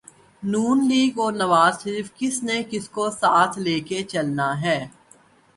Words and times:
نون 0.43 0.77
league 0.87 1.19
اور 1.19 1.33
نوازشریف 1.33 2.11
کس 2.15 2.41
نے 2.43 2.61
کس 2.69 2.89
کو 2.89 3.09
ساتھ 3.11 3.59
لے 3.59 3.79
کے 3.79 4.03
چلنا 4.03 4.49
ہے۔ 4.61 4.79